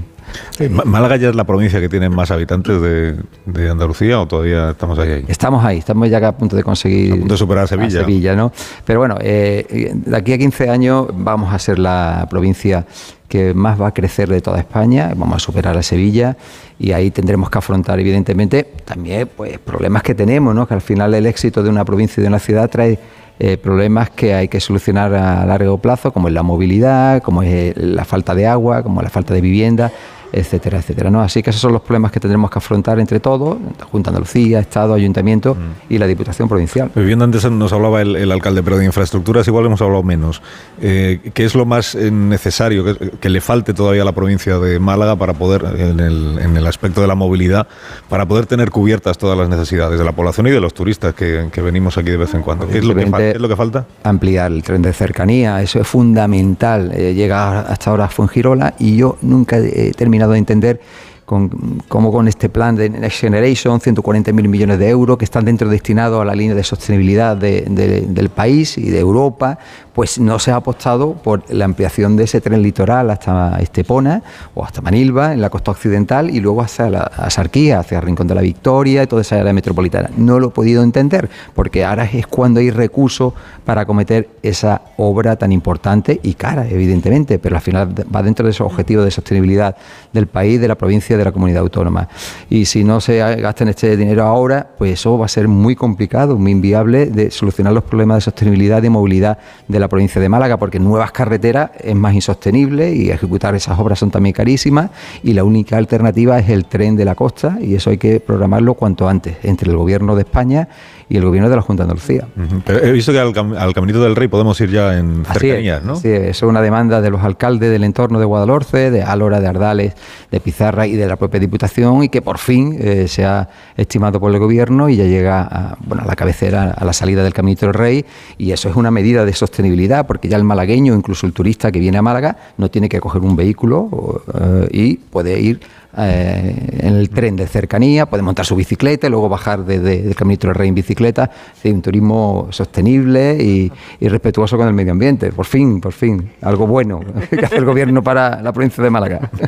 ¿Málaga 0.84 1.16
ya 1.16 1.25
es 1.30 1.36
la 1.36 1.44
provincia 1.44 1.80
que 1.80 1.88
tiene 1.88 2.08
más 2.08 2.30
habitantes 2.30 2.80
de, 2.80 3.70
Andalucía 3.70 4.20
o 4.20 4.26
todavía 4.26 4.70
estamos 4.70 4.98
ahí, 4.98 5.24
Estamos 5.28 5.64
ahí, 5.64 5.78
estamos 5.78 6.08
ya 6.08 6.26
a 6.26 6.32
punto 6.32 6.56
de 6.56 6.62
conseguir... 6.62 7.12
A 7.12 7.16
punto 7.16 7.34
de 7.34 7.38
superar 7.38 7.64
a 7.64 7.66
Sevilla. 7.66 8.00
Sevilla, 8.00 8.36
¿no? 8.36 8.52
Pero 8.84 9.00
bueno, 9.00 9.16
eh, 9.20 9.92
de 9.94 10.16
aquí 10.16 10.32
a 10.32 10.38
15 10.38 10.70
años 10.70 11.08
vamos 11.12 11.52
a 11.52 11.58
ser 11.58 11.78
la 11.78 12.26
provincia 12.30 12.86
que 13.28 13.54
más 13.54 13.80
va 13.80 13.88
a 13.88 13.94
crecer 13.94 14.28
de 14.28 14.40
toda 14.40 14.58
España, 14.58 15.12
vamos 15.16 15.36
a 15.36 15.38
superar 15.40 15.76
a 15.76 15.82
Sevilla 15.82 16.36
y 16.78 16.92
ahí 16.92 17.10
tendremos 17.10 17.50
que 17.50 17.58
afrontar 17.58 17.98
evidentemente 17.98 18.64
también 18.84 19.28
pues 19.36 19.58
problemas 19.58 20.02
que 20.02 20.14
tenemos, 20.14 20.54
¿no? 20.54 20.66
que 20.66 20.74
al 20.74 20.80
final 20.80 21.12
el 21.14 21.26
éxito 21.26 21.62
de 21.62 21.70
una 21.70 21.84
provincia 21.84 22.20
y 22.20 22.22
de 22.22 22.28
una 22.28 22.38
ciudad 22.38 22.70
trae 22.70 22.98
eh, 23.38 23.58
problemas 23.58 24.10
que 24.10 24.32
hay 24.32 24.48
que 24.48 24.60
solucionar 24.60 25.12
a 25.12 25.44
largo 25.44 25.76
plazo, 25.78 26.12
como 26.12 26.28
es 26.28 26.34
la 26.34 26.42
movilidad, 26.42 27.22
como 27.22 27.42
es 27.42 27.76
la 27.76 28.04
falta 28.04 28.34
de 28.34 28.46
agua, 28.46 28.82
como 28.82 29.02
la 29.02 29.10
falta 29.10 29.34
de 29.34 29.40
vivienda 29.40 29.92
etcétera, 30.36 30.78
etcétera. 30.78 31.10
¿no? 31.10 31.22
Así 31.22 31.42
que 31.42 31.50
esos 31.50 31.62
son 31.62 31.72
los 31.72 31.82
problemas 31.82 32.12
que 32.12 32.20
tendremos 32.20 32.50
que 32.50 32.58
afrontar 32.58 33.00
entre 33.00 33.20
todos, 33.20 33.56
Junta 33.90 34.10
Andalucía, 34.10 34.60
Estado, 34.60 34.94
Ayuntamiento 34.94 35.54
mm. 35.54 35.92
y 35.92 35.98
la 35.98 36.06
Diputación 36.06 36.48
Provincial. 36.48 36.90
Viviendo 36.94 37.24
antes 37.24 37.50
nos 37.50 37.72
hablaba 37.72 38.02
el, 38.02 38.30
alcalde, 38.30 38.62
pero 38.62 38.76
de 38.76 38.84
infraestructuras 38.84 39.46
igual 39.48 39.66
hemos 39.66 39.80
hablado 39.80 40.02
menos. 40.02 40.42
Eh, 40.80 41.30
¿Qué 41.32 41.44
es 41.44 41.54
lo 41.54 41.64
más 41.64 41.94
eh, 41.94 42.10
necesario 42.10 42.84
que, 42.84 43.28
le 43.30 43.40
falte 43.40 43.74
todavía 43.74 44.02
a 44.02 44.04
la 44.04 44.12
provincia 44.12 44.58
de 44.58 44.78
Málaga 44.78 45.16
para 45.16 45.32
poder, 45.34 45.64
en 45.78 45.98
el, 46.00 46.66
aspecto 46.66 47.00
de 47.00 47.06
la 47.06 47.14
movilidad, 47.14 47.66
para 48.08 48.26
poder 48.26 48.46
tener 48.46 48.70
cubiertas 48.70 49.18
todas 49.18 49.36
las 49.36 49.48
necesidades 49.48 49.98
de 49.98 50.04
la 50.04 50.12
población 50.12 50.46
y 50.46 50.50
de 50.50 50.60
los 50.60 50.74
turistas 50.74 51.14
que, 51.14 51.50
venimos 51.56 51.98
aquí 51.98 52.10
de 52.10 52.16
vez 52.16 52.34
en 52.34 52.42
cuando? 52.42 52.68
¿Qué 52.68 52.78
es, 52.78 52.84
lo 52.84 52.94
que, 52.94 53.56
falta? 53.56 53.86
Ampliar 54.04 54.52
el 54.52 54.62
tren 54.62 54.82
de 54.82 54.92
cercanía, 54.92 55.62
eso 55.62 55.80
es 55.80 55.88
fundamental. 55.88 56.92
Eh, 56.94 57.14
llega 57.14 57.60
hasta 57.60 57.90
ahora 57.90 58.04
a 58.04 58.08
Fuengirola 58.08 58.74
y 58.78 58.96
yo 58.96 59.18
nunca 59.22 59.58
he 59.58 59.92
terminado 59.92 60.25
de 60.34 60.38
entender 60.38 60.80
con, 61.26 61.82
como 61.88 62.12
con 62.12 62.28
este 62.28 62.48
plan 62.48 62.76
de 62.76 62.88
Next 62.88 63.20
Generation, 63.20 63.80
140.000 63.80 64.32
millones 64.48 64.78
de 64.78 64.88
euros 64.88 65.18
que 65.18 65.24
están 65.24 65.44
dentro 65.44 65.68
destinados 65.68 66.22
a 66.22 66.24
la 66.24 66.34
línea 66.34 66.54
de 66.54 66.62
sostenibilidad 66.62 67.36
del 67.36 68.28
país 68.30 68.78
y 68.78 68.88
de 68.90 69.00
Europa, 69.00 69.58
pues 69.92 70.18
no 70.18 70.38
se 70.38 70.52
ha 70.52 70.56
apostado 70.56 71.14
por 71.14 71.42
la 71.52 71.64
ampliación 71.64 72.16
de 72.16 72.24
ese 72.24 72.40
tren 72.40 72.62
litoral 72.62 73.10
hasta 73.10 73.58
Estepona 73.60 74.22
o 74.54 74.64
hasta 74.64 74.80
Manilva, 74.82 75.32
en 75.32 75.40
la 75.40 75.50
costa 75.50 75.72
occidental, 75.72 76.30
y 76.30 76.38
luego 76.38 76.62
hacia 76.62 76.90
la 76.90 77.30
Sarquía, 77.30 77.80
hacia 77.80 78.00
Rincón 78.00 78.28
de 78.28 78.34
la 78.34 78.42
Victoria 78.42 79.02
y 79.02 79.06
toda 79.06 79.22
esa 79.22 79.40
área 79.40 79.52
metropolitana. 79.52 80.10
No 80.16 80.38
lo 80.38 80.48
he 80.48 80.50
podido 80.50 80.82
entender, 80.82 81.28
porque 81.54 81.84
ahora 81.84 82.04
es 82.04 82.26
cuando 82.26 82.60
hay 82.60 82.70
recursos 82.70 83.32
para 83.64 83.80
acometer 83.80 84.28
esa 84.42 84.82
obra 84.96 85.36
tan 85.36 85.50
importante 85.50 86.20
y 86.22 86.34
cara, 86.34 86.68
evidentemente, 86.68 87.38
pero 87.38 87.56
al 87.56 87.62
final 87.62 87.92
va 88.14 88.22
dentro 88.22 88.44
de 88.44 88.50
esos 88.50 88.66
objetivos 88.66 89.04
de 89.04 89.10
sostenibilidad 89.10 89.76
del 90.12 90.26
país, 90.26 90.60
de 90.60 90.68
la 90.68 90.76
provincia 90.76 91.15
de 91.16 91.24
la 91.24 91.32
comunidad 91.32 91.62
autónoma. 91.62 92.08
Y 92.48 92.64
si 92.66 92.84
no 92.84 93.00
se 93.00 93.18
gastan 93.18 93.68
este 93.68 93.96
dinero 93.96 94.24
ahora, 94.24 94.68
pues 94.78 94.92
eso 94.92 95.18
va 95.18 95.26
a 95.26 95.28
ser 95.28 95.48
muy 95.48 95.74
complicado, 95.76 96.36
muy 96.38 96.52
inviable 96.52 97.06
de 97.06 97.30
solucionar 97.30 97.72
los 97.72 97.84
problemas 97.84 98.18
de 98.18 98.20
sostenibilidad 98.22 98.82
y 98.82 98.90
movilidad 98.90 99.38
de 99.68 99.80
la 99.80 99.88
provincia 99.88 100.20
de 100.20 100.28
Málaga, 100.28 100.56
porque 100.58 100.78
nuevas 100.78 101.12
carreteras 101.12 101.70
es 101.80 101.94
más 101.94 102.14
insostenible 102.14 102.94
y 102.94 103.10
ejecutar 103.10 103.54
esas 103.54 103.78
obras 103.78 103.98
son 103.98 104.10
también 104.10 104.32
carísimas 104.32 104.90
y 105.22 105.32
la 105.32 105.44
única 105.44 105.76
alternativa 105.76 106.38
es 106.38 106.48
el 106.48 106.66
tren 106.66 106.96
de 106.96 107.04
la 107.04 107.14
costa 107.14 107.58
y 107.60 107.74
eso 107.74 107.90
hay 107.90 107.98
que 107.98 108.20
programarlo 108.20 108.74
cuanto 108.74 109.08
antes 109.08 109.36
entre 109.42 109.70
el 109.70 109.76
Gobierno 109.76 110.14
de 110.14 110.22
España 110.22 110.68
y 111.08 111.16
el 111.16 111.24
gobierno 111.24 111.48
de 111.48 111.56
la 111.56 111.62
Junta 111.62 111.84
de 111.84 111.90
Andalucía. 111.90 112.26
Pero 112.64 112.84
he 112.84 112.90
visto 112.90 113.12
que 113.12 113.20
al, 113.20 113.32
Caminito 113.74 114.02
del 114.02 114.16
Rey 114.16 114.28
podemos 114.28 114.60
ir 114.60 114.70
ya 114.70 114.98
en 114.98 115.24
cercanías, 115.24 115.82
¿no? 115.82 115.96
Sí, 115.96 116.08
es 116.08 116.42
una 116.42 116.60
demanda 116.60 117.00
de 117.00 117.10
los 117.10 117.22
alcaldes 117.22 117.70
del 117.70 117.84
entorno 117.84 118.18
de 118.18 118.24
Guadalhorce, 118.24 118.90
de 118.90 119.02
Álora, 119.02 119.40
de 119.40 119.46
Ardales, 119.46 119.94
de 120.30 120.40
Pizarra 120.40 120.86
y 120.86 120.96
de 120.96 121.06
la 121.06 121.16
propia 121.16 121.38
Diputación 121.38 122.02
y 122.02 122.08
que 122.08 122.22
por 122.22 122.38
fin 122.38 122.76
eh, 122.80 123.06
se 123.08 123.24
ha 123.24 123.48
estimado 123.76 124.18
por 124.18 124.32
el 124.32 124.38
gobierno 124.40 124.88
y 124.88 124.96
ya 124.96 125.04
llega 125.04 125.42
a, 125.42 125.76
bueno, 125.84 126.02
a 126.02 126.06
la 126.06 126.16
cabecera, 126.16 126.72
a 126.72 126.84
la 126.84 126.92
salida 126.92 127.22
del 127.22 127.32
Caminito 127.32 127.66
del 127.66 127.74
Rey 127.74 128.04
y 128.36 128.50
eso 128.50 128.68
es 128.68 128.74
una 128.74 128.90
medida 128.90 129.24
de 129.24 129.32
sostenibilidad 129.32 130.06
porque 130.06 130.28
ya 130.28 130.36
el 130.36 130.44
malagueño, 130.44 130.94
incluso 130.94 131.26
el 131.26 131.32
turista 131.32 131.70
que 131.70 131.78
viene 131.78 131.98
a 131.98 132.02
Málaga, 132.02 132.36
no 132.56 132.68
tiene 132.68 132.88
que 132.88 133.00
coger 133.00 133.22
un 133.22 133.36
vehículo 133.36 134.22
eh, 134.34 134.68
y 134.72 134.96
puede 134.96 135.38
ir 135.40 135.60
eh, 135.98 136.78
en 136.80 136.96
el 136.96 137.08
tren 137.08 137.36
de 137.36 137.46
cercanía, 137.46 138.06
puede 138.06 138.22
montar 138.22 138.44
su 138.44 138.54
bicicleta 138.54 139.06
y 139.06 139.10
luego 139.10 139.28
bajar 139.28 139.64
desde 139.64 140.06
el 140.06 140.14
Caminito 140.14 140.46
del 140.46 140.54
Rey 140.54 140.68
en 140.68 140.74
bicicleta. 140.74 141.30
Es 141.62 141.72
un 141.72 141.80
turismo 141.80 142.48
sostenible 142.50 143.36
y, 143.42 143.72
respetuoso 144.06 144.56
con 144.56 144.68
el 144.68 144.74
medio 144.74 144.92
ambiente. 144.92 145.32
Por 145.32 145.46
fin, 145.46 145.80
por 145.80 145.92
fin, 145.92 146.30
algo 146.42 146.66
bueno 146.66 147.00
que 147.30 147.44
hace 147.44 147.56
el 147.56 147.64
gobierno 147.64 148.02
para 148.02 148.42
la 148.42 148.52
provincia 148.52 148.82
de 148.82 148.90
Málaga. 148.90 149.30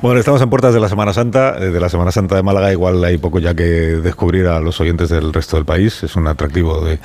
Bueno, 0.00 0.20
estamos 0.20 0.40
en 0.40 0.48
puertas 0.48 0.72
de 0.72 0.78
la 0.78 0.88
Semana 0.88 1.12
Santa. 1.12 1.56
Eh, 1.58 1.70
de 1.70 1.80
la 1.80 1.88
Semana 1.88 2.12
Santa 2.12 2.36
de 2.36 2.42
Málaga 2.44 2.70
igual 2.70 3.02
hay 3.02 3.18
poco 3.18 3.40
ya 3.40 3.52
que 3.54 3.64
descubrir 3.64 4.46
a 4.46 4.60
los 4.60 4.80
oyentes 4.80 5.08
del 5.08 5.32
resto 5.32 5.56
del 5.56 5.64
país. 5.64 6.04
Es 6.04 6.14
un 6.14 6.28
atractivo 6.28 6.84
de, 6.84 7.00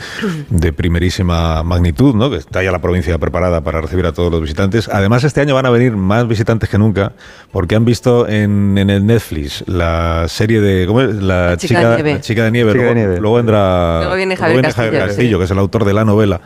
de 0.52 0.74
primerísima 0.74 1.64
magnitud, 1.64 2.14
¿no? 2.14 2.30
que 2.30 2.38
está 2.38 2.62
ya 2.62 2.72
la 2.72 2.82
provincia 2.82 3.18
preparada 3.18 3.62
para 3.62 3.82
recibir 3.82 4.06
a 4.06 4.14
todos 4.14 4.32
los 4.32 4.42
visitantes. 4.42 4.90
Además, 4.90 5.24
este 5.24 5.42
año 5.42 5.56
van 5.56 5.66
a 5.66 5.72
venir 5.72 5.98
más 5.98 6.28
visitantes 6.28 6.70
que 6.70 6.78
nunca 6.78 7.14
porque 7.52 7.76
han 7.76 7.84
visto 7.84 8.28
en, 8.28 8.53
en 8.78 8.90
el 8.90 9.06
Netflix 9.06 9.64
la 9.68 10.26
serie 10.28 10.62
de... 10.62 10.86
¿cómo 10.88 11.02
es? 11.02 11.16
La, 11.16 11.56
chica, 11.58 11.98
de 11.98 12.22
chica, 12.22 12.46
de 12.46 12.52
nieve. 12.52 12.74
luego, 13.20 13.36
vendrá 13.36 14.00
luego 14.00 14.16
viene 14.16 14.36
Javier, 14.36 14.72
Castillo, 15.06 15.38
que 15.38 15.46
es 15.46 15.52
el 15.52 15.60
autor 15.60 15.86
de 15.86 15.94
la 15.94 16.06
novela. 16.06 16.42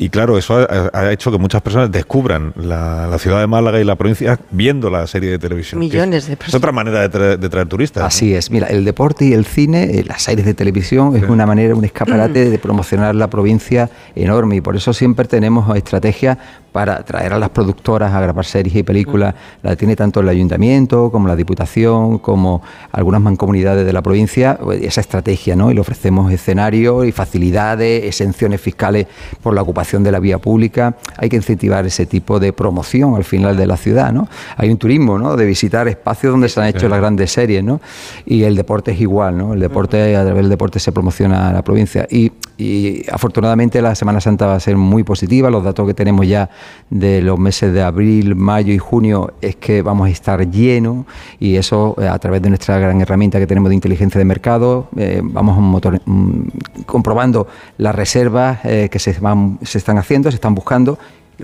Y 0.00 0.10
claro, 0.10 0.38
eso 0.38 0.64
ha, 0.70 1.10
hecho 1.10 1.32
que 1.32 1.38
muchas 1.38 1.60
personas 1.60 1.90
descubran 1.90 2.52
la, 2.54 3.18
ciudad 3.18 3.40
de 3.40 3.48
Málaga 3.48 3.80
y 3.80 3.84
la 3.84 3.96
provincia 3.96 4.38
viendo 4.52 4.90
la 4.90 5.08
serie 5.08 5.28
de 5.28 5.40
televisión. 5.40 5.80
Millones 5.80 6.28
de 6.28 6.36
personas. 6.36 6.54
Es 6.54 6.54
otra 6.54 6.70
manera 6.70 7.08
de 7.08 7.48
traer, 7.48 7.66
turistas. 7.66 8.04
Así 8.04 8.32
es. 8.32 8.48
Mira, 8.52 8.68
el 8.68 8.84
deporte 8.84 9.24
y 9.24 9.32
el 9.32 9.44
cine, 9.44 9.98
eh, 9.98 10.04
las 10.06 10.22
series 10.22 10.46
de 10.46 10.54
televisión, 10.54 11.16
es 11.16 11.24
una 11.24 11.46
manera, 11.46 11.74
un 11.74 11.84
escaparate 11.84 12.48
de 12.50 12.58
promocionar 12.60 13.16
la 13.16 13.28
provincia 13.28 13.90
enorme. 14.14 14.56
Y 14.56 14.60
por 14.60 14.76
eso 14.76 14.92
siempre 14.92 15.26
tenemos 15.26 15.76
estrategias 15.76 16.38
para 16.70 17.02
traer 17.02 17.32
a 17.32 17.38
las 17.40 17.50
productoras 17.50 18.12
a 18.12 18.20
grabar 18.20 18.44
series 18.44 18.76
y 18.76 18.84
películas. 18.84 19.34
La 19.62 19.74
tiene 19.74 19.96
tanto 19.96 20.20
el 20.20 20.28
ayuntamiento 20.28 21.10
como 21.10 21.26
la 21.26 21.34
diputación, 21.34 22.18
como 22.18 22.62
algunas 22.92 23.20
mancomunidades 23.20 23.84
de 23.84 23.92
la 23.92 24.02
provincia, 24.02 24.56
pues, 24.62 24.80
esa 24.82 25.00
estrategia, 25.00 25.56
¿no? 25.56 25.72
Y 25.72 25.74
le 25.74 25.80
ofrecemos 25.80 26.30
escenarios 26.30 27.04
y 27.04 27.10
facilidades, 27.10 28.04
exenciones 28.04 28.60
fiscales 28.60 29.08
por 29.42 29.54
la 29.54 29.62
ocupación 29.62 29.87
de 29.96 30.12
la 30.12 30.20
vía 30.20 30.38
pública. 30.38 30.96
Hay 31.16 31.28
que 31.28 31.36
incentivar 31.36 31.86
ese 31.86 32.06
tipo 32.06 32.38
de 32.38 32.52
promoción 32.52 33.14
al 33.16 33.24
final 33.24 33.56
de 33.56 33.66
la 33.66 33.76
ciudad, 33.76 34.12
¿no? 34.12 34.28
Hay 34.56 34.70
un 34.70 34.76
turismo, 34.76 35.18
¿no? 35.18 35.36
De 35.36 35.46
visitar 35.46 35.88
espacios 35.88 36.32
donde 36.32 36.48
se 36.48 36.60
han 36.60 36.66
hecho 36.66 36.88
las 36.88 36.98
grandes 36.98 37.32
series, 37.32 37.64
¿no? 37.64 37.80
Y 38.26 38.42
el 38.42 38.54
deporte 38.54 38.92
es 38.92 39.00
igual, 39.00 39.38
¿no? 39.38 39.54
El 39.54 39.60
deporte, 39.60 40.14
a 40.16 40.24
través 40.24 40.42
del 40.42 40.50
deporte 40.50 40.78
se 40.78 40.92
promociona 40.92 41.52
la 41.52 41.62
provincia. 41.62 42.06
Y, 42.10 42.32
y 42.58 43.04
afortunadamente 43.10 43.80
la 43.80 43.94
Semana 43.94 44.20
Santa 44.20 44.46
va 44.46 44.54
a 44.54 44.60
ser 44.60 44.76
muy 44.76 45.04
positiva. 45.04 45.50
Los 45.50 45.64
datos 45.64 45.86
que 45.86 45.94
tenemos 45.94 46.26
ya 46.26 46.50
de 46.90 47.22
los 47.22 47.38
meses 47.38 47.72
de 47.72 47.82
abril, 47.82 48.34
mayo 48.34 48.72
y 48.72 48.78
junio 48.78 49.32
es 49.40 49.56
que 49.56 49.82
vamos 49.82 50.08
a 50.08 50.10
estar 50.10 50.50
llenos 50.50 51.06
y 51.38 51.56
eso 51.56 51.94
eh, 52.00 52.08
a 52.08 52.18
través 52.18 52.42
de 52.42 52.48
nuestra 52.48 52.78
gran 52.78 53.00
herramienta 53.00 53.38
que 53.38 53.46
tenemos 53.46 53.68
de 53.68 53.74
inteligencia 53.76 54.18
de 54.18 54.24
mercado, 54.24 54.88
eh, 54.96 55.20
vamos 55.22 55.80
mm, 56.06 56.42
comprobando 56.86 57.46
las 57.78 57.94
reservas 57.94 58.58
eh, 58.64 58.88
que 58.90 58.98
se, 58.98 59.18
van, 59.20 59.58
se 59.68 59.78
están 59.78 59.98
haciendo, 59.98 60.30
se 60.30 60.36
están 60.36 60.54
buscando 60.54 60.98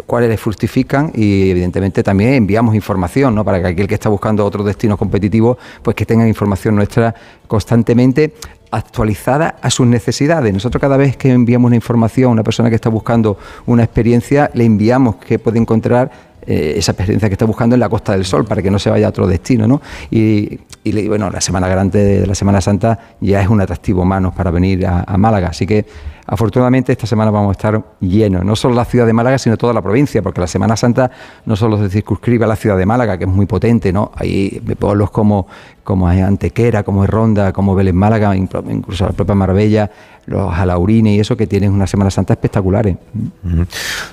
cuáles 0.07 0.29
les 0.29 0.41
fructifican 0.41 1.13
y 1.15 1.51
evidentemente 1.51 2.03
también 2.03 2.35
enviamos 2.35 2.75
información 2.75 3.35
¿no? 3.35 3.45
para 3.45 3.61
que 3.61 3.69
aquel 3.69 3.87
que 3.87 3.95
está 3.95 4.09
buscando 4.09 4.45
otros 4.45 4.67
destinos 4.67 4.99
competitivos 4.99 5.57
pues 5.83 5.95
que 5.95 6.05
tenga 6.05 6.27
información 6.27 6.75
nuestra 6.75 7.15
constantemente 7.47 8.35
actualizada 8.71 9.57
a 9.63 9.71
sus 9.71 9.87
necesidades. 9.87 10.53
Nosotros 10.53 10.81
cada 10.81 10.97
vez 10.97 11.17
que 11.17 11.31
enviamos 11.31 11.69
una 11.69 11.77
información 11.77 12.31
a 12.31 12.33
una 12.33 12.43
persona 12.43 12.71
que 12.71 12.75
está 12.75 12.89
buscando 12.89 13.39
una 13.67 13.85
experiencia, 13.85 14.51
le 14.55 14.65
enviamos 14.65 15.17
que 15.17 15.39
puede 15.39 15.61
encontrar 15.61 16.11
eh, 16.45 16.75
esa 16.77 16.91
experiencia 16.91 17.29
que 17.29 17.35
está 17.35 17.45
buscando 17.45 17.77
en 17.77 17.81
la 17.81 17.89
Costa 17.89 18.13
del 18.13 18.25
Sol 18.25 18.45
para 18.45 18.63
que 18.63 18.73
no 18.73 18.81
se 18.81 18.91
vaya 18.91 19.07
a 19.07 19.11
otro 19.11 19.29
destino. 19.29 19.69
¿no? 19.69 19.81
Y, 20.11 20.59
bueno, 21.07 21.31
la 21.31 21.41
Semana 21.41 21.69
Grande 21.69 22.03
de 22.03 22.27
la 22.27 22.35
Semana 22.35 22.61
Santa 22.61 22.99
ya 23.21 23.41
es 23.41 23.49
un 23.49 23.61
atractivo 23.61 24.05
manos 24.05 24.35
para 24.35 24.51
venir 24.51 24.85
a 24.87 25.17
Málaga. 25.17 25.49
Así 25.49 25.67
que 25.67 25.87
Afortunadamente 26.27 26.93
esta 26.93 27.07
semana 27.07 27.31
vamos 27.31 27.51
a 27.51 27.53
estar 27.53 27.83
llenos, 28.01 28.45
no 28.45 28.57
solo 28.57 28.75
la 28.75 28.85
ciudad 28.85 29.07
de 29.07 29.13
Málaga, 29.13 29.39
sino 29.39 29.57
toda 29.57 29.73
la 29.73 29.83
provincia, 29.83 30.23
porque 30.23 30.41
la 30.41 30.47
Semana 30.47 30.77
Santa 30.77 31.11
no 31.45 31.57
solo 31.57 31.79
se 31.79 31.91
circunscribe 31.91 32.45
a 32.45 32.49
la 32.49 32.57
ciudad 32.57 32.79
de 32.79 32.87
Málaga, 32.87 33.19
que 33.19 33.25
es 33.25 33.31
muy 33.31 33.47
potente, 33.47 33.93
¿no? 33.93 34.11
Hay 34.17 34.61
pueblos 34.79 35.11
como, 35.11 35.47
como 35.83 36.09
Antequera, 36.09 36.83
como 36.83 37.05
es 37.05 37.11
Ronda, 37.11 37.53
como 37.53 37.75
Vélez 37.75 37.95
Málaga, 37.95 38.35
incluso 38.35 39.07
la 39.07 39.13
propia 39.13 39.35
Marbella, 39.35 39.91
los 40.27 40.53
alaurines 40.55 41.17
y 41.17 41.21
eso 41.21 41.37
que 41.37 41.47
tienen 41.47 41.73
una 41.73 41.87
Semana 41.87 42.11
Santa 42.11 42.33
espectaculares. 42.33 42.97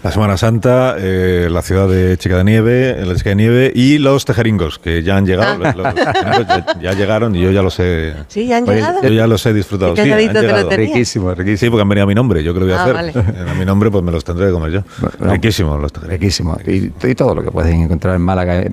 La 0.04 0.12
Semana 0.12 0.38
Santa, 0.38 0.96
eh, 0.98 1.48
la 1.50 1.62
ciudad 1.62 1.88
de 1.88 2.18
Chica 2.18 2.38
de 2.38 2.44
Nieve, 2.44 3.06
la 3.06 3.16
Chica 3.16 3.30
de 3.30 3.36
Nieve 3.36 3.72
y 3.74 3.98
los 3.98 4.26
tejeringos 4.26 4.80
que 4.80 5.04
ya 5.04 5.18
han 5.18 5.26
llegado, 5.26 5.64
ya, 6.82 6.94
llegaron 6.94 7.36
y 7.36 7.42
yo 7.42 7.52
ya 7.52 7.62
los 7.62 7.80
he. 7.80 8.14
Sí, 8.28 8.48
ya 8.48 8.58
han 8.58 8.66
llegado. 8.66 9.02
Yo 9.02 9.10
ya 9.10 9.28
los 9.28 9.46
he 9.46 9.54
disfrutado. 9.54 9.96
Sí, 9.96 10.04
riquísimo, 10.04 11.34
riquísimo. 11.34 11.58
Sí, 11.58 11.70
porque 11.70 11.82
han 11.82 11.90
venido 11.90 12.01
a 12.04 12.06
mi 12.06 12.16
nombre, 12.16 12.44
yo 12.44 12.54
creo 12.54 12.68
que 12.68 12.74
voy 12.74 12.80
a 12.80 12.84
ah, 12.84 13.00
hacer. 13.00 13.48
A 13.52 13.54
mi 13.54 13.66
nombre 13.66 13.92
pues 13.92 14.04
me 14.04 14.12
los 14.12 14.24
tendré 14.24 14.48
que 14.48 14.54
comer 14.54 14.72
yo. 14.72 14.82
riquísimos 15.20 15.80
los 15.80 15.92
tejeringos. 15.92 16.20
Riquísimos. 16.20 16.58
Y, 16.68 17.16
todo 17.16 17.36
lo 17.36 17.44
que 17.44 17.52
pueden 17.52 17.82
encontrar 17.82 18.16
en 18.16 18.22
Málaga. 18.22 18.64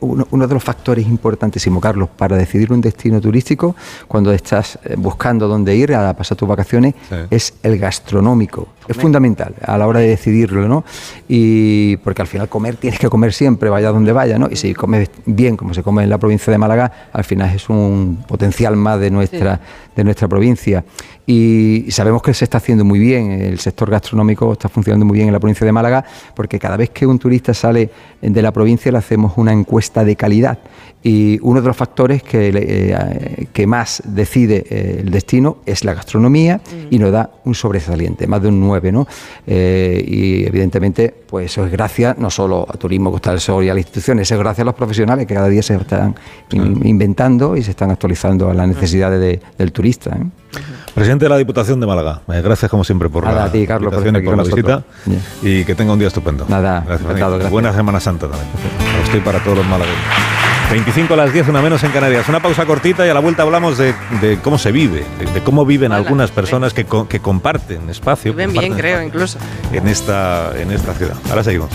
Uno, 0.00 0.26
uno 0.30 0.46
de 0.46 0.54
los 0.54 0.62
factores 0.62 1.06
importantísimos, 1.06 1.82
Carlos, 1.82 2.08
para 2.16 2.36
decidir 2.36 2.72
un 2.72 2.80
destino 2.80 3.20
turístico, 3.20 3.74
cuando 4.08 4.32
estás 4.32 4.78
eh, 4.84 4.94
buscando 4.96 5.48
dónde 5.48 5.74
ir 5.74 5.94
a 5.94 6.12
pasar 6.14 6.36
tus 6.36 6.48
vacaciones 6.48 6.94
es 7.30 7.54
el 7.62 7.78
gastronómico. 7.78 8.68
Es 8.88 8.96
fundamental 8.96 9.54
a 9.62 9.76
la 9.76 9.86
hora 9.86 10.00
de 10.00 10.08
decidirlo, 10.08 10.68
¿no? 10.68 10.84
Y 11.28 11.96
porque 11.98 12.22
al 12.22 12.28
final 12.28 12.48
comer 12.48 12.76
tienes 12.76 13.00
que 13.00 13.08
comer 13.08 13.32
siempre, 13.32 13.68
vaya 13.68 13.90
donde 13.90 14.12
vaya, 14.12 14.38
¿no? 14.38 14.48
Y 14.50 14.56
si 14.56 14.74
comes 14.74 15.10
bien, 15.24 15.56
como 15.56 15.74
se 15.74 15.82
come 15.82 16.04
en 16.04 16.10
la 16.10 16.18
provincia 16.18 16.50
de 16.52 16.58
Málaga, 16.58 16.92
al 17.12 17.24
final 17.24 17.54
es 17.54 17.68
un 17.68 18.24
potencial 18.28 18.76
más 18.76 19.00
de 19.00 19.10
nuestra, 19.10 19.60
de 19.94 20.04
nuestra 20.04 20.28
provincia. 20.28 20.84
Y 21.26 21.86
sabemos 21.90 22.22
que 22.22 22.32
se 22.32 22.44
está 22.44 22.58
haciendo 22.58 22.84
muy 22.84 23.00
bien, 23.00 23.32
el 23.32 23.58
sector 23.58 23.90
gastronómico 23.90 24.52
está 24.52 24.68
funcionando 24.68 25.04
muy 25.04 25.16
bien 25.16 25.26
en 25.26 25.32
la 25.32 25.40
provincia 25.40 25.64
de 25.64 25.72
Málaga, 25.72 26.04
porque 26.36 26.60
cada 26.60 26.76
vez 26.76 26.90
que 26.90 27.04
un 27.04 27.18
turista 27.18 27.52
sale 27.52 27.90
de 28.22 28.42
la 28.42 28.52
provincia 28.52 28.92
le 28.92 28.98
hacemos 28.98 29.32
una 29.36 29.52
encuesta 29.52 30.04
de 30.04 30.14
calidad. 30.14 30.58
Y 31.02 31.38
uno 31.42 31.60
de 31.60 31.66
los 31.68 31.76
factores 31.76 32.22
que, 32.22 32.50
eh, 32.52 33.46
que 33.52 33.66
más 33.66 34.02
decide 34.06 34.64
eh, 34.68 34.98
el 35.00 35.10
destino 35.10 35.58
es 35.64 35.84
la 35.84 35.94
gastronomía 35.94 36.60
y 36.90 36.98
nos 36.98 37.12
da 37.12 37.30
un 37.44 37.54
sobresaliente, 37.54 38.26
más 38.26 38.42
de 38.42 38.48
un 38.48 38.60
9. 38.60 38.90
¿no? 38.90 39.06
Eh, 39.46 40.04
y 40.06 40.46
evidentemente, 40.46 41.14
pues 41.26 41.52
eso 41.52 41.64
es 41.64 41.70
gracias 41.70 42.18
no 42.18 42.30
solo 42.30 42.66
a 42.68 42.76
Turismo 42.76 43.12
Costa 43.12 43.30
del 43.30 43.40
Sol 43.40 43.64
y 43.64 43.68
a 43.68 43.74
las 43.74 43.82
instituciones, 43.82 44.30
es 44.30 44.38
gracias 44.38 44.62
a 44.62 44.64
los 44.64 44.74
profesionales 44.74 45.26
que 45.26 45.34
cada 45.34 45.48
día 45.48 45.62
se 45.62 45.74
están 45.76 46.14
inventando 46.50 47.56
y 47.56 47.62
se 47.62 47.70
están 47.70 47.90
actualizando 47.90 48.50
a 48.50 48.54
las 48.54 48.66
necesidades 48.66 49.40
del 49.56 49.72
turista. 49.72 50.18
Presidente 50.94 51.26
de 51.26 51.28
la 51.28 51.36
Diputación 51.36 51.80
de 51.80 51.86
Málaga, 51.86 52.20
eh, 52.32 52.40
gracias 52.42 52.70
como 52.70 52.84
siempre 52.84 53.08
por 53.08 53.24
la, 53.24 53.50
Carlos, 53.66 53.94
por, 53.94 54.06
la 54.12 54.42
visita 54.42 54.82
y 55.42 55.64
que 55.64 55.74
tenga 55.74 55.92
un 55.92 55.98
día 55.98 56.08
estupendo. 56.08 56.46
Nada, 56.48 56.84
gracias, 56.86 57.50
Buena 57.50 57.72
Semana 57.72 58.00
Santa 58.00 58.28
también. 58.28 58.48
Para 59.12 59.24
para 59.24 59.44
todos 59.44 59.58
los 59.58 59.66
malagueños. 59.66 60.00
25 60.70 61.14
a 61.14 61.16
las 61.16 61.32
10, 61.32 61.48
una 61.48 61.62
menos 61.62 61.82
en 61.84 61.92
Canarias. 61.92 62.28
Una 62.28 62.40
pausa 62.40 62.66
cortita 62.66 63.06
y 63.06 63.08
a 63.08 63.14
la 63.14 63.20
vuelta 63.20 63.42
hablamos 63.42 63.78
de, 63.78 63.94
cómo 64.42 64.58
se 64.58 64.72
vive, 64.72 65.04
de, 65.34 65.40
cómo 65.42 65.64
viven 65.64 65.92
algunas 65.92 66.30
personas 66.30 66.74
que, 66.74 66.84
que, 67.08 67.20
comparten 67.20 67.88
espacio. 67.88 68.32
Viven 68.32 68.52
bien, 68.52 68.74
creo, 68.74 69.02
incluso. 69.02 69.38
En 69.72 69.86
esta, 69.86 70.52
en 70.58 70.72
esta 70.72 70.92
ciudad. 70.94 71.14
Ahora 71.28 71.44
seguimos. 71.44 71.70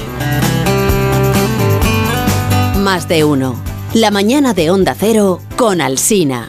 Más 2.79 3.07
de 3.07 3.23
uno. 3.23 3.55
La 3.93 4.11
mañana 4.11 4.53
de 4.53 4.71
Onda 4.71 4.95
Cero 4.97 5.39
con 5.55 5.81
Alsina. 5.81 6.39